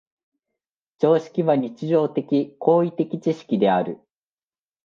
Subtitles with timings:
[0.97, 3.99] 常識は日常的・行為的知識である。